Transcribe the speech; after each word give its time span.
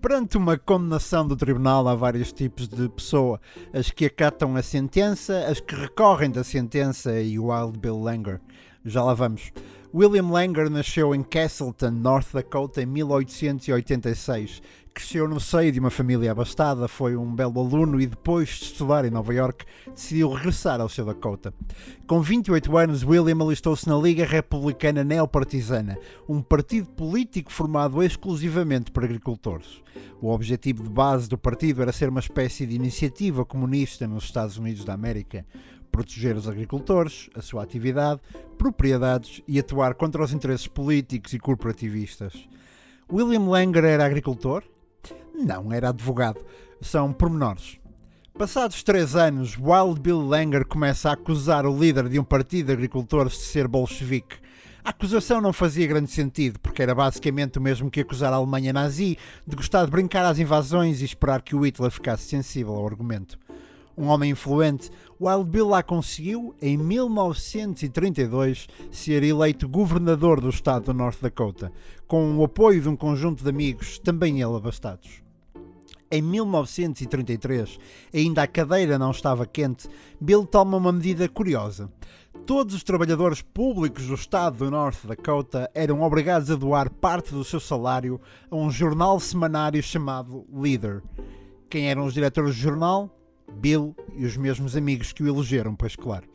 Perante 0.00 0.38
uma 0.38 0.56
condenação 0.56 1.28
do 1.28 1.36
tribunal, 1.36 1.86
há 1.86 1.94
vários 1.94 2.32
tipos 2.32 2.66
de 2.66 2.88
pessoa: 2.88 3.38
as 3.70 3.90
que 3.90 4.06
acatam 4.06 4.56
a 4.56 4.62
sentença, 4.62 5.46
as 5.46 5.60
que 5.60 5.74
recorrem 5.74 6.30
da 6.30 6.42
sentença 6.42 7.20
e 7.20 7.38
o 7.38 7.48
Wild 7.48 7.78
Bill 7.78 8.00
Langer. 8.00 8.40
Já 8.82 9.04
lá 9.04 9.12
vamos. 9.12 9.52
William 9.92 10.30
Langer 10.30 10.70
nasceu 10.70 11.14
em 11.14 11.22
Castleton, 11.22 11.90
North 11.90 12.32
Dakota, 12.32 12.80
em 12.80 12.86
1886. 12.86 14.62
Cresceu 14.92 15.28
no 15.28 15.40
seio 15.40 15.70
de 15.72 15.78
uma 15.78 15.90
família 15.90 16.32
abastada, 16.32 16.88
foi 16.88 17.16
um 17.16 17.34
belo 17.34 17.60
aluno 17.60 18.00
e 18.00 18.06
depois 18.06 18.48
de 18.48 18.64
estudar 18.64 19.04
em 19.04 19.10
Nova 19.10 19.32
York, 19.32 19.64
decidiu 19.86 20.32
regressar 20.32 20.80
ao 20.80 20.88
seu 20.88 21.04
Dakota. 21.04 21.54
Com 22.06 22.20
28 22.20 22.76
anos, 22.76 23.04
William 23.04 23.42
alistou-se 23.42 23.88
na 23.88 23.96
Liga 23.96 24.24
Republicana 24.24 25.04
Neopartisana, 25.04 25.98
um 26.28 26.42
partido 26.42 26.88
político 26.90 27.52
formado 27.52 28.02
exclusivamente 28.02 28.90
por 28.90 29.04
agricultores. 29.04 29.80
O 30.20 30.30
objetivo 30.30 30.82
de 30.82 30.90
base 30.90 31.28
do 31.28 31.38
partido 31.38 31.82
era 31.82 31.92
ser 31.92 32.08
uma 32.08 32.20
espécie 32.20 32.66
de 32.66 32.74
iniciativa 32.74 33.44
comunista 33.44 34.06
nos 34.06 34.24
Estados 34.24 34.58
Unidos 34.58 34.84
da 34.84 34.92
América 34.92 35.46
proteger 35.90 36.36
os 36.36 36.48
agricultores, 36.48 37.28
a 37.34 37.42
sua 37.42 37.62
atividade, 37.62 38.20
propriedades 38.56 39.42
e 39.46 39.58
atuar 39.58 39.94
contra 39.94 40.22
os 40.22 40.32
interesses 40.32 40.66
políticos 40.66 41.32
e 41.32 41.38
corporativistas. 41.38 42.48
William 43.12 43.48
Langer 43.48 43.84
era 43.84 44.06
agricultor? 44.06 44.62
Não, 45.34 45.72
era 45.72 45.88
advogado. 45.88 46.40
São 46.80 47.12
pormenores. 47.12 47.78
Passados 48.38 48.82
três 48.82 49.16
anos, 49.16 49.58
Wild 49.58 50.00
Bill 50.00 50.20
Langer 50.20 50.66
começa 50.66 51.10
a 51.10 51.12
acusar 51.12 51.66
o 51.66 51.78
líder 51.78 52.08
de 52.08 52.18
um 52.18 52.24
partido 52.24 52.66
de 52.66 52.72
agricultores 52.72 53.32
de 53.32 53.44
ser 53.44 53.68
bolchevique. 53.68 54.36
A 54.82 54.90
acusação 54.90 55.40
não 55.40 55.52
fazia 55.52 55.86
grande 55.86 56.10
sentido, 56.10 56.58
porque 56.58 56.82
era 56.82 56.94
basicamente 56.94 57.58
o 57.58 57.60
mesmo 57.60 57.90
que 57.90 58.00
acusar 58.00 58.32
a 58.32 58.36
Alemanha 58.36 58.72
nazi 58.72 59.18
de 59.46 59.56
gostar 59.56 59.84
de 59.84 59.90
brincar 59.90 60.24
às 60.24 60.38
invasões 60.38 61.02
e 61.02 61.04
esperar 61.04 61.42
que 61.42 61.54
o 61.54 61.66
Hitler 61.66 61.90
ficasse 61.90 62.28
sensível 62.28 62.74
ao 62.74 62.86
argumento 62.86 63.38
um 64.00 64.08
homem 64.08 64.30
influente, 64.30 64.90
Wild 65.20 65.50
Bill 65.50 65.68
lá 65.68 65.82
conseguiu, 65.82 66.54
em 66.62 66.78
1932, 66.78 68.66
ser 68.90 69.22
eleito 69.22 69.68
governador 69.68 70.40
do 70.40 70.48
estado 70.48 70.86
do 70.86 70.94
North 70.94 71.20
Dakota, 71.20 71.70
com 72.06 72.38
o 72.38 72.44
apoio 72.44 72.80
de 72.80 72.88
um 72.88 72.96
conjunto 72.96 73.44
de 73.44 73.50
amigos, 73.50 73.98
também 73.98 74.40
ele 74.40 74.56
abastados. 74.56 75.22
Em 76.10 76.22
1933, 76.22 77.78
ainda 78.12 78.42
a 78.42 78.46
cadeira 78.46 78.98
não 78.98 79.10
estava 79.10 79.46
quente, 79.46 79.88
Bill 80.18 80.46
toma 80.46 80.78
uma 80.78 80.90
medida 80.90 81.28
curiosa. 81.28 81.92
Todos 82.46 82.74
os 82.74 82.82
trabalhadores 82.82 83.42
públicos 83.42 84.06
do 84.06 84.14
estado 84.14 84.58
do 84.58 84.70
North 84.70 85.04
Dakota 85.04 85.70
eram 85.74 86.00
obrigados 86.00 86.50
a 86.50 86.56
doar 86.56 86.90
parte 86.90 87.32
do 87.32 87.44
seu 87.44 87.60
salário 87.60 88.18
a 88.50 88.56
um 88.56 88.70
jornal 88.70 89.20
semanário 89.20 89.82
chamado 89.82 90.46
Leader. 90.52 91.02
Quem 91.68 91.88
eram 91.88 92.06
os 92.06 92.14
diretores 92.14 92.56
do 92.56 92.60
jornal? 92.60 93.19
Bill 93.56 93.94
e 94.14 94.24
os 94.24 94.36
mesmos 94.36 94.76
amigos 94.76 95.12
que 95.12 95.22
o 95.22 95.28
elegeram, 95.28 95.74
pois 95.74 95.96
claro. 95.96 96.26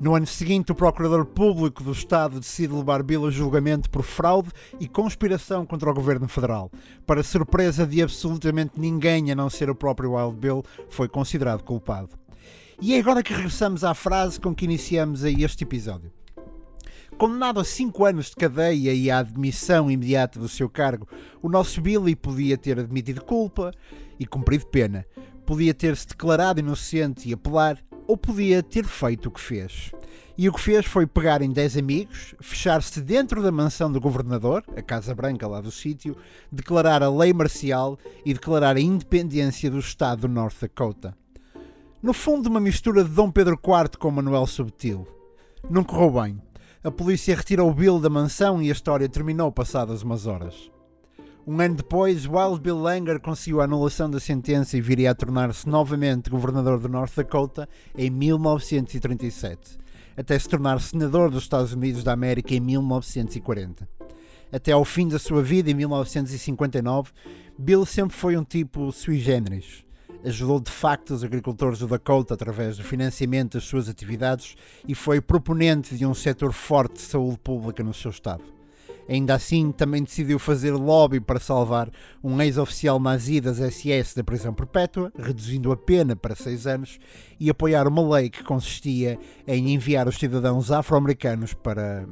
No 0.00 0.14
ano 0.14 0.26
seguinte, 0.26 0.72
o 0.72 0.74
Procurador 0.74 1.24
Público 1.24 1.84
do 1.84 1.92
Estado 1.92 2.40
decide 2.40 2.74
levar 2.74 3.02
Bill 3.02 3.26
a 3.26 3.30
julgamento 3.30 3.88
por 3.88 4.02
fraude 4.02 4.50
e 4.80 4.88
conspiração 4.88 5.64
contra 5.64 5.88
o 5.88 5.94
Governo 5.94 6.26
Federal. 6.26 6.70
Para 7.06 7.22
surpresa 7.22 7.86
de 7.86 8.02
absolutamente 8.02 8.72
ninguém, 8.78 9.30
a 9.30 9.36
não 9.36 9.48
ser 9.48 9.70
o 9.70 9.74
próprio 9.74 10.14
Wild 10.14 10.36
Bill, 10.36 10.64
foi 10.88 11.08
considerado 11.08 11.62
culpado. 11.62 12.10
E 12.82 12.94
é 12.94 12.98
agora 12.98 13.22
que 13.22 13.32
regressamos 13.32 13.84
à 13.84 13.94
frase 13.94 14.40
com 14.40 14.52
que 14.52 14.64
iniciamos 14.64 15.22
aí 15.22 15.44
este 15.44 15.62
episódio. 15.62 16.10
Condenado 17.16 17.60
a 17.60 17.64
5 17.64 18.04
anos 18.04 18.30
de 18.30 18.36
cadeia 18.36 18.92
e 18.92 19.08
à 19.08 19.18
admissão 19.20 19.88
imediata 19.88 20.40
do 20.40 20.48
seu 20.48 20.68
cargo, 20.68 21.06
o 21.40 21.48
nosso 21.48 21.80
Billy 21.80 22.16
podia 22.16 22.58
ter 22.58 22.80
admitido 22.80 23.24
culpa 23.24 23.70
e 24.18 24.26
cumprido 24.26 24.66
pena, 24.66 25.06
Podia 25.46 25.74
ter-se 25.74 26.08
declarado 26.08 26.60
inocente 26.60 27.28
e 27.28 27.32
apelar, 27.32 27.78
ou 28.06 28.16
podia 28.16 28.62
ter 28.62 28.84
feito 28.84 29.28
o 29.28 29.30
que 29.30 29.40
fez. 29.40 29.92
E 30.36 30.48
o 30.48 30.52
que 30.52 30.60
fez 30.60 30.84
foi 30.84 31.06
pegar 31.06 31.42
em 31.42 31.52
10 31.52 31.76
amigos, 31.76 32.34
fechar-se 32.40 33.00
dentro 33.00 33.42
da 33.42 33.52
mansão 33.52 33.90
do 33.90 34.00
governador, 34.00 34.64
a 34.76 34.82
Casa 34.82 35.14
Branca 35.14 35.46
lá 35.46 35.60
do 35.60 35.70
sítio, 35.70 36.16
declarar 36.50 37.02
a 37.02 37.10
lei 37.10 37.32
marcial 37.32 37.98
e 38.24 38.34
declarar 38.34 38.76
a 38.76 38.80
independência 38.80 39.70
do 39.70 39.78
Estado 39.78 40.22
do 40.22 40.28
North 40.28 40.56
Dakota. 40.60 41.16
No 42.02 42.12
fundo, 42.12 42.48
uma 42.48 42.60
mistura 42.60 43.04
de 43.04 43.10
Dom 43.10 43.30
Pedro 43.30 43.54
IV 43.54 43.96
com 43.98 44.10
Manuel 44.10 44.46
Subtil. 44.46 45.06
Não 45.70 45.84
correu 45.84 46.22
bem. 46.22 46.42
A 46.82 46.90
polícia 46.90 47.36
retirou 47.36 47.70
o 47.70 47.74
Bill 47.74 47.98
da 48.00 48.10
mansão 48.10 48.60
e 48.60 48.68
a 48.68 48.72
história 48.72 49.08
terminou 49.08 49.50
passadas 49.52 50.02
umas 50.02 50.26
horas. 50.26 50.73
Um 51.46 51.60
ano 51.60 51.74
depois, 51.74 52.24
Wild 52.24 52.58
Bill 52.58 52.78
Langer 52.78 53.20
conseguiu 53.20 53.60
a 53.60 53.64
anulação 53.64 54.10
da 54.10 54.18
sentença 54.18 54.78
e 54.78 54.80
viria 54.80 55.10
a 55.10 55.14
tornar-se 55.14 55.68
novamente 55.68 56.30
governador 56.30 56.80
de 56.80 56.88
North 56.88 57.14
Dakota 57.14 57.68
em 57.94 58.08
1937, 58.08 59.76
até 60.16 60.38
se 60.38 60.48
tornar 60.48 60.80
senador 60.80 61.30
dos 61.30 61.42
Estados 61.42 61.74
Unidos 61.74 62.02
da 62.02 62.14
América 62.14 62.54
em 62.54 62.60
1940. 62.60 63.86
Até 64.50 64.72
ao 64.72 64.86
fim 64.86 65.06
da 65.06 65.18
sua 65.18 65.42
vida, 65.42 65.70
em 65.70 65.74
1959, 65.74 67.10
Bill 67.58 67.84
sempre 67.84 68.16
foi 68.16 68.38
um 68.38 68.44
tipo 68.44 68.90
sui 68.90 69.18
generis. 69.18 69.84
Ajudou 70.24 70.58
de 70.58 70.70
facto 70.70 71.10
os 71.12 71.22
agricultores 71.22 71.80
do 71.80 71.86
Dakota 71.86 72.32
através 72.32 72.78
do 72.78 72.84
financiamento 72.84 73.58
das 73.58 73.64
suas 73.64 73.90
atividades 73.90 74.56
e 74.88 74.94
foi 74.94 75.20
proponente 75.20 75.94
de 75.94 76.06
um 76.06 76.14
setor 76.14 76.54
forte 76.54 76.94
de 76.94 77.02
saúde 77.02 77.36
pública 77.36 77.84
no 77.84 77.92
seu 77.92 78.10
estado. 78.10 78.63
Ainda 79.08 79.34
assim, 79.34 79.70
também 79.70 80.02
decidiu 80.02 80.38
fazer 80.38 80.72
lobby 80.72 81.20
para 81.20 81.38
salvar 81.38 81.90
um 82.22 82.40
ex-oficial 82.40 82.98
nazi 82.98 83.40
das 83.40 83.58
SS 83.58 84.16
da 84.16 84.24
prisão 84.24 84.54
perpétua, 84.54 85.12
reduzindo 85.16 85.70
a 85.72 85.76
pena 85.76 86.16
para 86.16 86.34
seis 86.34 86.66
anos, 86.66 86.98
e 87.38 87.50
apoiar 87.50 87.86
uma 87.86 88.16
lei 88.16 88.30
que 88.30 88.42
consistia 88.42 89.18
em 89.46 89.74
enviar 89.74 90.08
os 90.08 90.16
cidadãos 90.16 90.70
afro-americanos 90.70 91.52
para 91.52 92.06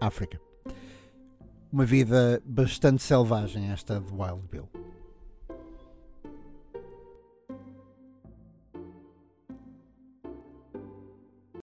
a 0.00 0.06
África. 0.06 0.40
Uma 1.72 1.84
vida 1.84 2.40
bastante 2.44 3.02
selvagem 3.02 3.70
esta 3.70 4.00
de 4.00 4.12
Wild 4.12 4.42
Bill. 4.50 4.68